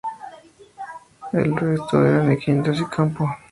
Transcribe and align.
El 1.31 1.55
resto 1.55 2.03
eran 2.03 2.35
quintas 2.39 2.79
y 2.79 2.85
campo. 2.85 3.29